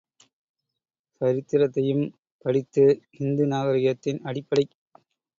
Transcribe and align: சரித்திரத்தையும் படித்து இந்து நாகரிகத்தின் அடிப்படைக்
சரித்திரத்தையும் 1.21 2.05
படித்து 2.45 2.85
இந்து 3.19 3.45
நாகரிகத்தின் 3.45 4.21
அடிப்படைக் 4.23 4.73